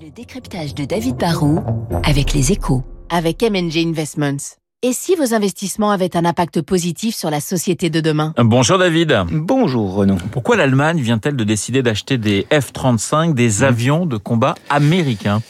Le 0.00 0.10
décryptage 0.10 0.74
de 0.74 0.84
David 0.84 1.16
Barrault 1.16 1.60
avec 2.02 2.32
les 2.32 2.50
échos. 2.50 2.82
Avec 3.10 3.42
MNG 3.42 3.76
Investments. 3.86 4.63
Et 4.86 4.92
si 4.92 5.14
vos 5.14 5.32
investissements 5.32 5.92
avaient 5.92 6.14
un 6.14 6.26
impact 6.26 6.60
positif 6.60 7.14
sur 7.16 7.30
la 7.30 7.40
société 7.40 7.88
de 7.88 8.00
demain 8.02 8.34
Bonjour 8.36 8.76
David. 8.76 9.16
Bonjour 9.30 9.94
Renaud. 9.94 10.18
Pourquoi 10.30 10.56
l'Allemagne 10.56 11.00
vient-elle 11.00 11.36
de 11.36 11.44
décider 11.44 11.82
d'acheter 11.82 12.18
des 12.18 12.46
F-35, 12.50 13.32
des 13.32 13.60
Mmh. 13.60 13.64
avions 13.64 14.04
de 14.04 14.18
combat 14.18 14.54
américains 14.68 15.40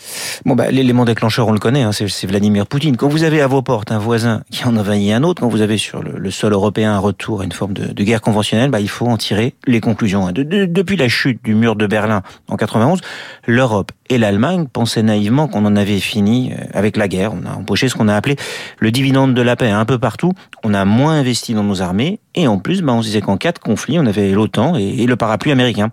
Bon 0.47 0.55
bah 0.55 0.71
l'élément 0.71 1.05
déclencheur 1.05 1.49
on 1.49 1.53
le 1.53 1.59
connaît, 1.59 1.83
hein, 1.83 1.91
c'est 1.91 2.27
Vladimir 2.29 2.69
Poutine. 2.69 2.97
Quand 2.97 3.09
vous 3.09 3.25
avez 3.25 3.41
à 3.41 3.49
vos 3.49 3.61
portes 3.61 3.91
un 3.91 3.99
voisin 3.99 4.43
qui 4.53 4.65
en 4.67 4.77
envahit 4.77 5.13
un 5.13 5.25
autre, 5.25 5.43
quand 5.43 5.49
vous 5.49 5.63
avez 5.63 5.79
sur 5.79 6.01
le, 6.05 6.13
le 6.17 6.31
sol 6.31 6.53
européen 6.53 6.93
un 6.95 6.99
retour 7.01 7.41
à 7.41 7.45
une 7.45 7.51
forme 7.51 7.73
de, 7.73 7.87
de 7.93 8.05
guerre 8.05 8.21
conventionnelle, 8.21 8.71
bah, 8.71 8.79
il 8.79 8.89
faut 8.89 9.07
en 9.09 9.17
tirer 9.17 9.55
les 9.67 9.81
conclusions. 9.81 10.29
hein. 10.29 10.33
De- 10.33 10.45
de- 10.45 10.67
depuis 10.67 10.97
la 10.97 11.09
chute 11.09 11.43
du 11.43 11.57
mur 11.57 11.75
de 11.75 11.89
Berlin 11.89 12.23
en 12.47 12.57
91, 12.57 13.01
l'Europe 13.49 13.91
et 14.11 14.19
l'Allemagne 14.19 14.67
pensaient 14.73 15.03
naïvement 15.03 15.49
qu'on 15.49 15.65
en 15.67 15.75
avait 15.75 15.99
fini 15.99 16.53
euh, 16.53 16.63
avec 16.73 16.97
la 16.97 17.09
guerre. 17.09 17.33
On 17.35 17.45
a 17.51 17.55
empoché 17.55 17.89
ce 17.89 17.97
qu'on 17.97 18.07
a 18.07 18.15
appelé 18.15 18.37
le 18.79 18.93
dividende 18.93 19.24
de 19.33 19.43
la 19.43 19.57
paix 19.57 19.71
un 19.71 19.85
peu 19.85 19.99
partout. 19.99 20.33
On 20.63 20.75
a 20.75 20.85
moins 20.85 21.15
investi 21.15 21.55
dans 21.55 21.65
nos 21.65 21.81
armées 21.81 22.21
et 22.35 22.49
en 22.49 22.59
plus, 22.59 22.83
bah, 22.83 22.93
on 22.93 23.01
se 23.01 23.07
disait 23.07 23.21
qu'en 23.21 23.37
cas 23.37 23.53
de 23.53 23.59
conflit, 23.59 23.99
on 23.99 24.07
avait 24.07 24.33
l'OTAN 24.33 24.77
et, 24.77 24.83
et 24.83 25.07
le 25.07 25.17
parapluie 25.17 25.53
américain. 25.53 25.91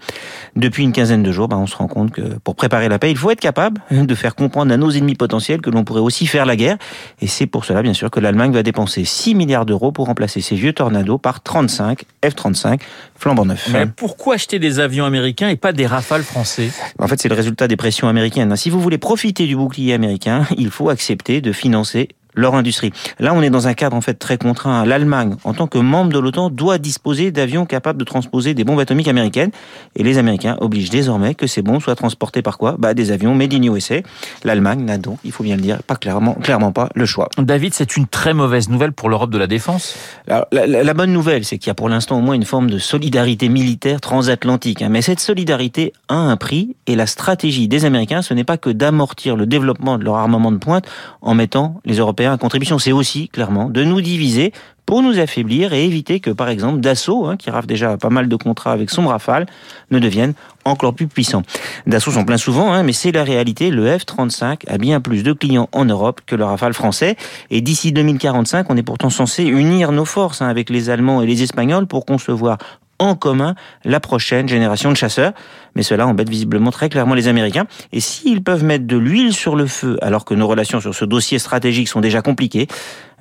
Depuis 0.55 0.83
une 0.83 0.91
quinzaine 0.91 1.23
de 1.23 1.31
jours, 1.31 1.47
bah, 1.47 1.57
on 1.57 1.67
se 1.67 1.75
rend 1.75 1.87
compte 1.87 2.11
que 2.11 2.21
pour 2.43 2.55
préparer 2.55 2.89
la 2.89 2.97
paix, 2.99 3.11
il 3.11 3.17
faut 3.17 3.29
être 3.29 3.39
capable 3.39 3.81
de 3.91 4.15
faire 4.15 4.35
comprendre 4.35 4.73
à 4.73 4.77
nos 4.77 4.89
ennemis 4.89 5.15
potentiels 5.15 5.61
que 5.61 5.69
l'on 5.69 5.83
pourrait 5.83 6.01
aussi 6.01 6.25
faire 6.25 6.45
la 6.45 6.55
guerre. 6.55 6.77
Et 7.21 7.27
c'est 7.27 7.45
pour 7.45 7.65
cela, 7.65 7.83
bien 7.83 7.93
sûr, 7.93 8.09
que 8.09 8.19
l'Allemagne 8.19 8.51
va 8.51 8.63
dépenser 8.63 9.05
6 9.05 9.35
milliards 9.35 9.65
d'euros 9.65 9.91
pour 9.91 10.07
remplacer 10.07 10.41
ses 10.41 10.55
vieux 10.55 10.73
tornados 10.73 11.19
par 11.19 11.41
35 11.41 12.03
F-35 12.23 12.79
flambant 13.15 13.45
neufs. 13.45 13.69
Mais 13.71 13.85
pourquoi 13.85 14.35
acheter 14.35 14.57
des 14.57 14.79
avions 14.79 15.05
américains 15.05 15.49
et 15.49 15.55
pas 15.55 15.73
des 15.73 15.85
rafales 15.85 16.23
français? 16.23 16.71
En 16.97 17.07
fait, 17.07 17.21
c'est 17.21 17.29
le 17.29 17.35
résultat 17.35 17.67
des 17.67 17.77
pressions 17.77 18.07
américaines. 18.07 18.55
Si 18.55 18.69
vous 18.69 18.79
voulez 18.79 18.97
profiter 18.97 19.45
du 19.45 19.55
bouclier 19.55 19.93
américain, 19.93 20.45
il 20.57 20.71
faut 20.71 20.89
accepter 20.89 21.41
de 21.41 21.51
financer 21.51 22.09
leur 22.35 22.55
industrie. 22.55 22.91
Là, 23.19 23.33
on 23.33 23.41
est 23.41 23.49
dans 23.49 23.67
un 23.67 23.73
cadre 23.73 23.95
en 23.95 24.01
fait 24.01 24.13
très 24.15 24.37
contraint. 24.37 24.85
L'Allemagne, 24.85 25.35
en 25.43 25.53
tant 25.53 25.67
que 25.67 25.77
membre 25.77 26.11
de 26.13 26.19
l'OTAN, 26.19 26.49
doit 26.49 26.77
disposer 26.77 27.31
d'avions 27.31 27.65
capables 27.65 27.99
de 27.99 28.05
transposer 28.05 28.53
des 28.53 28.63
bombes 28.63 28.79
atomiques 28.79 29.07
américaines. 29.07 29.51
Et 29.95 30.03
les 30.03 30.17
Américains 30.17 30.57
obligent 30.61 30.89
désormais 30.89 31.35
que 31.35 31.47
ces 31.47 31.61
bombes 31.61 31.81
soient 31.81 31.95
transportées 31.95 32.41
par 32.41 32.57
quoi? 32.57 32.75
Bah, 32.77 32.93
des 32.93 33.11
avions 33.11 33.35
made 33.35 33.53
in 33.53 33.63
USA. 33.63 33.95
L'Allemagne 34.43 34.83
n'a 34.85 34.97
donc, 34.97 35.19
il 35.23 35.31
faut 35.31 35.43
bien 35.43 35.55
le 35.55 35.61
dire, 35.61 35.81
pas 35.83 35.95
clairement, 35.95 36.33
clairement 36.35 36.71
pas 36.71 36.89
le 36.95 37.05
choix. 37.05 37.29
David, 37.37 37.73
c'est 37.73 37.97
une 37.97 38.07
très 38.07 38.33
mauvaise 38.33 38.69
nouvelle 38.69 38.91
pour 38.93 39.09
l'Europe 39.09 39.29
de 39.31 39.37
la 39.37 39.47
défense. 39.47 39.95
Alors, 40.27 40.45
la, 40.51 40.67
la- 40.67 40.83
la 40.83 40.93
bonne 40.93 41.11
nouvelle, 41.11 41.43
c'est 41.45 41.57
qu'il 41.57 41.67
y 41.67 41.71
a 41.71 41.75
pour 41.75 41.89
l'instant 41.89 42.17
au 42.17 42.21
moins 42.21 42.35
une 42.35 42.45
forme 42.45 42.69
de 42.69 42.77
solidarité 42.77 43.49
militaire 43.49 43.99
transatlantique. 44.01 44.81
hein. 44.81 44.89
Mais 44.89 45.01
cette 45.01 45.19
solidarité 45.19 45.93
a 46.07 46.15
un 46.15 46.37
prix, 46.37 46.75
et 46.87 46.95
la 46.95 47.07
stratégie 47.07 47.67
des 47.67 47.85
Américains, 47.85 48.21
ce 48.21 48.33
n'est 48.33 48.43
pas 48.43 48.57
que 48.57 48.69
d'amortir 48.69 49.35
le 49.35 49.45
développement 49.45 49.97
de 49.97 50.03
leur 50.03 50.15
armement 50.15 50.51
de 50.51 50.57
pointe 50.57 50.85
en 51.21 51.33
mettant 51.33 51.79
les 51.85 51.97
Européens 51.97 52.20
à 52.25 52.37
contribution. 52.37 52.79
C'est 52.79 52.91
aussi, 52.91 53.29
clairement, 53.29 53.69
de 53.69 53.83
nous 53.83 54.01
diviser 54.01 54.51
pour 54.85 55.01
nous 55.01 55.19
affaiblir 55.19 55.71
et 55.71 55.85
éviter 55.85 56.19
que, 56.19 56.31
par 56.31 56.49
exemple, 56.49 56.81
Dassault, 56.81 57.25
hein, 57.25 57.37
qui 57.37 57.49
rafle 57.49 57.67
déjà 57.67 57.95
pas 57.97 58.09
mal 58.09 58.27
de 58.27 58.35
contrats 58.35 58.73
avec 58.73 58.89
son 58.89 59.07
Rafale, 59.07 59.45
ne 59.89 59.99
devienne 59.99 60.33
encore 60.65 60.93
plus 60.93 61.07
puissant. 61.07 61.43
Dassault 61.87 62.11
s'en 62.11 62.25
plaint 62.25 62.39
souvent, 62.39 62.73
hein, 62.73 62.83
mais 62.83 62.91
c'est 62.91 63.11
la 63.11 63.23
réalité. 63.23 63.69
Le 63.69 63.97
F-35 63.97 64.67
a 64.67 64.77
bien 64.77 64.99
plus 64.99 65.23
de 65.23 65.31
clients 65.31 65.69
en 65.71 65.85
Europe 65.85 66.19
que 66.25 66.35
le 66.35 66.43
Rafale 66.43 66.73
français. 66.73 67.15
Et 67.49 67.61
d'ici 67.61 67.93
2045, 67.93 68.69
on 68.69 68.75
est 68.75 68.83
pourtant 68.83 69.09
censé 69.09 69.43
unir 69.43 69.93
nos 69.93 70.05
forces 70.05 70.41
hein, 70.41 70.47
avec 70.47 70.69
les 70.69 70.89
Allemands 70.89 71.21
et 71.21 71.25
les 71.25 71.41
Espagnols 71.41 71.87
pour 71.87 72.05
concevoir 72.05 72.57
en 73.01 73.15
commun 73.15 73.55
la 73.83 73.99
prochaine 73.99 74.47
génération 74.47 74.91
de 74.91 74.95
chasseurs. 74.95 75.33
Mais 75.75 75.83
cela 75.83 76.05
embête 76.05 76.29
visiblement 76.29 76.71
très 76.71 76.89
clairement 76.89 77.15
les 77.15 77.27
Américains. 77.27 77.65
Et 77.91 77.99
s'ils 77.99 78.43
peuvent 78.43 78.63
mettre 78.63 78.85
de 78.85 78.97
l'huile 78.97 79.33
sur 79.33 79.55
le 79.55 79.65
feu 79.65 79.97
alors 80.01 80.23
que 80.23 80.33
nos 80.33 80.47
relations 80.47 80.79
sur 80.79 80.93
ce 80.93 81.05
dossier 81.05 81.39
stratégique 81.39 81.87
sont 81.87 82.01
déjà 82.01 82.21
compliquées, 82.21 82.67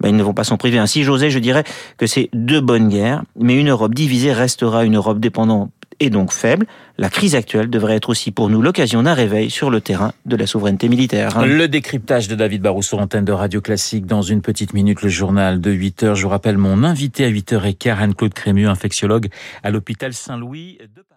ben, 0.00 0.10
ils 0.10 0.16
ne 0.16 0.22
vont 0.22 0.34
pas 0.34 0.44
s'en 0.44 0.56
priver. 0.56 0.78
Ainsi, 0.78 1.02
j'osais, 1.02 1.30
je 1.30 1.38
dirais 1.38 1.64
que 1.96 2.06
c'est 2.06 2.28
deux 2.34 2.60
bonnes 2.60 2.88
guerres, 2.88 3.22
mais 3.38 3.56
une 3.56 3.70
Europe 3.70 3.94
divisée 3.94 4.32
restera 4.32 4.84
une 4.84 4.96
Europe 4.96 5.18
dépendante 5.18 5.70
et 6.00 6.10
donc 6.10 6.32
faible. 6.32 6.66
La 6.98 7.08
crise 7.08 7.34
actuelle 7.34 7.70
devrait 7.70 7.96
être 7.96 8.08
aussi 8.08 8.30
pour 8.30 8.50
nous 8.50 8.60
l'occasion 8.60 9.02
d'un 9.02 9.14
réveil 9.14 9.50
sur 9.50 9.70
le 9.70 9.80
terrain 9.80 10.12
de 10.26 10.36
la 10.36 10.46
souveraineté 10.46 10.88
militaire. 10.88 11.44
Le 11.44 11.68
décryptage 11.68 12.28
de 12.28 12.34
David 12.34 12.62
Barrou 12.62 12.82
sur 12.82 12.98
antenne 12.98 13.24
de 13.24 13.32
Radio 13.32 13.60
Classique. 13.60 14.06
Dans 14.06 14.22
une 14.22 14.42
petite 14.42 14.74
minute, 14.74 15.02
le 15.02 15.08
journal 15.08 15.60
de 15.60 15.70
8 15.70 16.02
heures. 16.02 16.14
Je 16.14 16.24
vous 16.24 16.28
rappelle 16.28 16.58
mon 16.58 16.82
invité 16.84 17.24
à 17.24 17.30
8h15, 17.30 17.98
Anne-Claude 17.98 18.34
Crémieux, 18.34 18.68
infectiologue 18.68 19.28
à 19.62 19.70
l'hôpital 19.70 20.12
Saint-Louis 20.12 20.78
de 20.80 21.02
Paris. 21.02 21.10